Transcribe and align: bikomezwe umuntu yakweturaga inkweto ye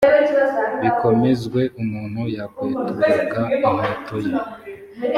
bikomezwe 0.81 1.61
umuntu 1.81 2.21
yakweturaga 2.35 3.41
inkweto 3.65 4.17
ye 4.25 4.33